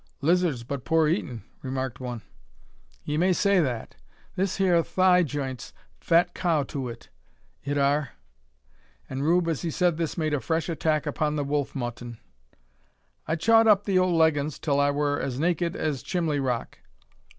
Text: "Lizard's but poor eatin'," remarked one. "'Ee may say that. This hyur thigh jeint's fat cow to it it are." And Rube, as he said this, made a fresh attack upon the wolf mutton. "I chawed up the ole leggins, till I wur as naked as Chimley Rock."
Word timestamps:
"Lizard's 0.21 0.63
but 0.63 0.83
poor 0.83 1.07
eatin'," 1.07 1.43
remarked 1.61 1.99
one. 1.99 2.23
"'Ee 3.07 3.17
may 3.17 3.31
say 3.31 3.59
that. 3.59 3.93
This 4.35 4.57
hyur 4.57 4.81
thigh 4.81 5.21
jeint's 5.21 5.73
fat 5.99 6.33
cow 6.33 6.63
to 6.63 6.89
it 6.89 7.09
it 7.63 7.77
are." 7.77 8.13
And 9.07 9.23
Rube, 9.23 9.47
as 9.47 9.61
he 9.61 9.69
said 9.69 9.97
this, 9.97 10.17
made 10.17 10.33
a 10.33 10.39
fresh 10.39 10.69
attack 10.69 11.05
upon 11.05 11.35
the 11.35 11.43
wolf 11.43 11.75
mutton. 11.75 12.17
"I 13.27 13.35
chawed 13.35 13.67
up 13.67 13.83
the 13.83 13.99
ole 13.99 14.17
leggins, 14.17 14.57
till 14.57 14.79
I 14.79 14.89
wur 14.89 15.19
as 15.19 15.39
naked 15.39 15.75
as 15.75 16.01
Chimley 16.01 16.39
Rock." 16.39 16.79